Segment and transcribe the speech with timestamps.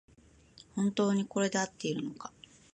[0.75, 2.33] 本当にこれであっているのか